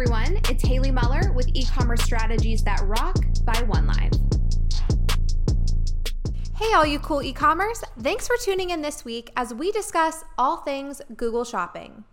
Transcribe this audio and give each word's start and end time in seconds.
everyone. 0.00 0.36
It's 0.48 0.64
Haley 0.64 0.92
Muller 0.92 1.32
with 1.32 1.50
e 1.54 1.64
commerce 1.64 2.04
strategies 2.04 2.62
that 2.62 2.80
rock 2.82 3.16
by 3.42 3.54
OneLive. 3.54 4.14
Hey, 6.56 6.72
all 6.72 6.86
you 6.86 7.00
cool 7.00 7.20
e 7.20 7.32
commerce. 7.32 7.82
Thanks 7.98 8.28
for 8.28 8.36
tuning 8.36 8.70
in 8.70 8.80
this 8.80 9.04
week 9.04 9.32
as 9.36 9.52
we 9.52 9.72
discuss 9.72 10.22
all 10.38 10.58
things 10.58 11.02
Google 11.16 11.42
Shopping. 11.42 12.04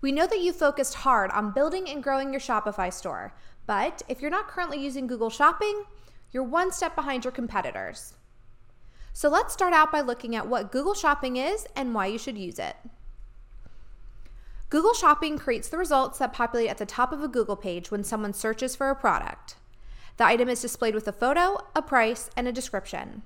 We 0.00 0.12
know 0.12 0.26
that 0.28 0.40
you 0.40 0.54
focused 0.54 0.94
hard 0.94 1.30
on 1.32 1.52
building 1.52 1.90
and 1.90 2.02
growing 2.02 2.32
your 2.32 2.40
Shopify 2.40 2.90
store, 2.90 3.34
but 3.66 4.00
if 4.08 4.22
you're 4.22 4.30
not 4.30 4.48
currently 4.48 4.82
using 4.82 5.06
Google 5.06 5.28
Shopping, 5.28 5.84
you're 6.30 6.42
one 6.42 6.72
step 6.72 6.96
behind 6.96 7.22
your 7.22 7.32
competitors. 7.32 8.14
So 9.12 9.28
let's 9.28 9.52
start 9.52 9.74
out 9.74 9.92
by 9.92 10.00
looking 10.00 10.34
at 10.36 10.48
what 10.48 10.72
Google 10.72 10.94
Shopping 10.94 11.36
is 11.36 11.66
and 11.76 11.94
why 11.94 12.06
you 12.06 12.16
should 12.16 12.38
use 12.38 12.58
it. 12.58 12.76
Google 14.70 14.92
Shopping 14.92 15.38
creates 15.38 15.68
the 15.68 15.78
results 15.78 16.18
that 16.18 16.34
populate 16.34 16.68
at 16.68 16.76
the 16.76 16.84
top 16.84 17.10
of 17.10 17.22
a 17.22 17.28
Google 17.28 17.56
page 17.56 17.90
when 17.90 18.04
someone 18.04 18.34
searches 18.34 18.76
for 18.76 18.90
a 18.90 18.94
product. 18.94 19.56
The 20.18 20.26
item 20.26 20.50
is 20.50 20.60
displayed 20.60 20.94
with 20.94 21.08
a 21.08 21.12
photo, 21.12 21.56
a 21.74 21.80
price, 21.80 22.28
and 22.36 22.46
a 22.46 22.52
description. 22.52 23.22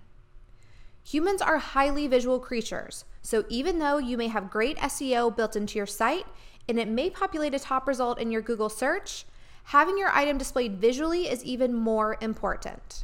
Humans 1.02 1.42
are 1.42 1.58
highly 1.58 2.06
visual 2.06 2.38
creatures, 2.38 3.04
so 3.22 3.44
even 3.48 3.80
though 3.80 3.98
you 3.98 4.16
may 4.16 4.28
have 4.28 4.50
great 4.50 4.78
SEO 4.78 5.34
built 5.34 5.56
into 5.56 5.78
your 5.78 5.86
site 5.86 6.26
and 6.68 6.78
it 6.78 6.86
may 6.86 7.10
populate 7.10 7.54
a 7.54 7.58
top 7.58 7.88
result 7.88 8.20
in 8.20 8.30
your 8.30 8.40
Google 8.40 8.68
search, 8.68 9.24
having 9.64 9.98
your 9.98 10.10
item 10.10 10.38
displayed 10.38 10.76
visually 10.76 11.28
is 11.28 11.42
even 11.42 11.74
more 11.74 12.18
important. 12.20 13.02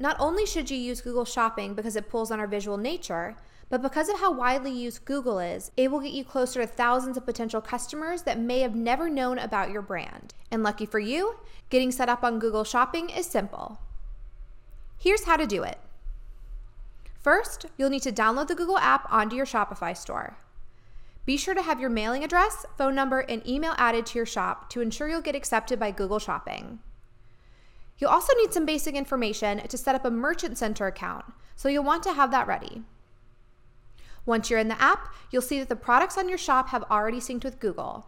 Not 0.00 0.16
only 0.18 0.46
should 0.46 0.68
you 0.68 0.76
use 0.76 1.00
Google 1.00 1.24
Shopping 1.24 1.74
because 1.74 1.94
it 1.94 2.08
pulls 2.08 2.32
on 2.32 2.40
our 2.40 2.48
visual 2.48 2.76
nature, 2.76 3.36
but 3.72 3.80
because 3.80 4.10
of 4.10 4.20
how 4.20 4.30
widely 4.30 4.70
used 4.70 5.06
Google 5.06 5.38
is, 5.38 5.70
it 5.78 5.90
will 5.90 6.00
get 6.00 6.12
you 6.12 6.24
closer 6.24 6.60
to 6.60 6.66
thousands 6.66 7.16
of 7.16 7.24
potential 7.24 7.62
customers 7.62 8.20
that 8.24 8.38
may 8.38 8.60
have 8.60 8.74
never 8.74 9.08
known 9.08 9.38
about 9.38 9.70
your 9.70 9.80
brand. 9.80 10.34
And 10.50 10.62
lucky 10.62 10.84
for 10.84 10.98
you, 10.98 11.38
getting 11.70 11.90
set 11.90 12.10
up 12.10 12.22
on 12.22 12.38
Google 12.38 12.64
Shopping 12.64 13.08
is 13.08 13.24
simple. 13.24 13.80
Here's 14.98 15.24
how 15.24 15.38
to 15.38 15.46
do 15.46 15.62
it. 15.62 15.78
First, 17.18 17.64
you'll 17.78 17.88
need 17.88 18.02
to 18.02 18.12
download 18.12 18.48
the 18.48 18.54
Google 18.54 18.76
app 18.76 19.10
onto 19.10 19.36
your 19.36 19.46
Shopify 19.46 19.96
store. 19.96 20.36
Be 21.24 21.38
sure 21.38 21.54
to 21.54 21.62
have 21.62 21.80
your 21.80 21.88
mailing 21.88 22.22
address, 22.24 22.66
phone 22.76 22.94
number, 22.94 23.20
and 23.20 23.48
email 23.48 23.72
added 23.78 24.04
to 24.04 24.18
your 24.18 24.26
shop 24.26 24.68
to 24.68 24.82
ensure 24.82 25.08
you'll 25.08 25.22
get 25.22 25.34
accepted 25.34 25.80
by 25.80 25.92
Google 25.92 26.18
Shopping. 26.18 26.80
You'll 27.96 28.10
also 28.10 28.34
need 28.36 28.52
some 28.52 28.66
basic 28.66 28.94
information 28.94 29.66
to 29.66 29.78
set 29.78 29.94
up 29.94 30.04
a 30.04 30.10
Merchant 30.10 30.58
Center 30.58 30.86
account, 30.86 31.24
so 31.56 31.70
you'll 31.70 31.84
want 31.84 32.02
to 32.02 32.12
have 32.12 32.30
that 32.32 32.46
ready. 32.46 32.82
Once 34.24 34.48
you're 34.48 34.58
in 34.58 34.68
the 34.68 34.80
app, 34.80 35.12
you'll 35.30 35.42
see 35.42 35.58
that 35.58 35.68
the 35.68 35.76
products 35.76 36.16
on 36.16 36.28
your 36.28 36.38
shop 36.38 36.68
have 36.68 36.84
already 36.84 37.18
synced 37.18 37.44
with 37.44 37.60
Google. 37.60 38.06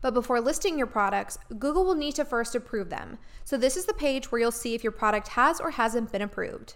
But 0.00 0.14
before 0.14 0.40
listing 0.40 0.76
your 0.76 0.86
products, 0.86 1.38
Google 1.58 1.84
will 1.84 1.94
need 1.94 2.16
to 2.16 2.24
first 2.24 2.54
approve 2.54 2.90
them. 2.90 3.18
So 3.44 3.56
this 3.56 3.76
is 3.76 3.86
the 3.86 3.94
page 3.94 4.32
where 4.32 4.40
you'll 4.40 4.50
see 4.50 4.74
if 4.74 4.82
your 4.82 4.92
product 4.92 5.28
has 5.28 5.60
or 5.60 5.70
hasn't 5.70 6.10
been 6.10 6.22
approved. 6.22 6.74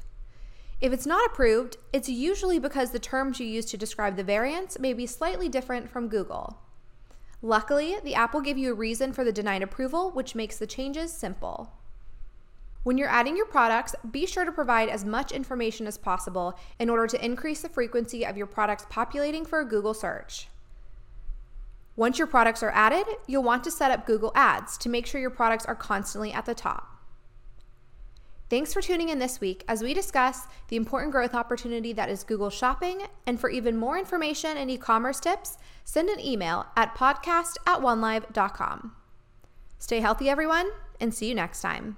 If 0.81 0.93
it's 0.93 1.07
not 1.07 1.27
approved, 1.27 1.79
it's 1.93 2.09
usually 2.09 2.59
because 2.59 2.91
the 2.91 2.99
terms 2.99 3.41
you 3.41 3.47
use 3.47 3.65
to 3.67 3.79
describe 3.79 4.17
the 4.17 4.23
variants 4.23 4.79
may 4.79 4.93
be 4.93 5.07
slightly 5.07 5.49
different 5.49 5.91
from 5.91 6.09
Google. 6.09 6.59
Luckily, 7.43 7.97
the 8.05 8.15
app 8.15 8.35
will 8.35 8.43
give 8.43 8.59
you 8.59 8.73
a 8.73 8.75
reason 8.75 9.13
for 9.13 9.25
the 9.25 9.33
denied 9.33 9.63
approval, 9.63 10.11
which 10.11 10.35
makes 10.35 10.59
the 10.59 10.67
changes 10.67 11.13
simple. 11.13 11.73
When 12.87 12.99
you're 12.99 13.09
adding 13.09 13.37
your 13.37 13.47
products, 13.47 13.97
be 14.13 14.27
sure 14.27 14.45
to 14.45 14.53
provide 14.53 14.89
as 14.89 15.05
much 15.05 15.33
information 15.33 15.89
as 15.89 15.99
possible 15.99 16.57
in 16.79 16.89
order 16.89 17.09
to 17.09 17.25
increase 17.25 17.61
the 17.61 17.69
frequency 17.69 18.25
of 18.25 18.37
your 18.37 18.47
products 18.47 18.87
populating 18.89 19.45
for 19.45 19.59
a 19.59 19.65
Google 19.65 19.93
search. 19.93 20.47
Once 21.97 22.17
your 22.17 22.29
products 22.29 22.63
are 22.63 22.71
added, 22.71 23.05
you'll 23.27 23.43
want 23.43 23.65
to 23.65 23.73
set 23.73 23.91
up 23.91 24.07
Google 24.07 24.31
Ads 24.37 24.79
to 24.79 24.89
make 24.89 25.05
sure 25.05 25.21
your 25.21 25.31
products 25.31 25.67
are 25.67 25.75
constantly 25.75 26.33
at 26.33 26.47
the 26.47 26.55
top. 26.55 27.03
Thanks 28.51 28.73
for 28.73 28.81
tuning 28.81 29.09
in 29.09 29.19
this 29.19 29.41
week 29.41 29.65
as 29.67 29.83
we 29.83 29.93
discuss 29.93 30.47
the 30.69 30.77
important 30.77 31.11
growth 31.11 31.35
opportunity 31.35 31.93
that 31.93 32.09
is 32.09 32.23
Google 32.23 32.51
Shopping. 32.51 33.03
And 33.27 33.41
for 33.41 33.51
even 33.51 33.77
more 33.77 33.99
information 33.99 34.57
and 34.57 34.71
e 34.71 34.79
commerce 34.79 35.19
tips, 35.19 35.59
send 35.85 36.09
an 36.09 36.25
email 36.25 36.67
at 36.77 36.95
podcast 36.95 37.57
at 37.67 37.81
onelive.com. 37.81 38.95
Stay 39.81 39.99
healthy, 39.99 40.29
everyone, 40.29 40.71
and 41.01 41.13
see 41.13 41.29
you 41.29 41.35
next 41.35 41.61
time. 41.61 41.97